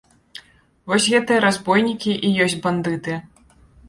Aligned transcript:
Вось 0.91 1.09
гэтыя 1.15 1.43
разбойнікі 1.45 2.11
і 2.29 2.31
ёсць 2.47 2.57
бандыты. 2.65 3.13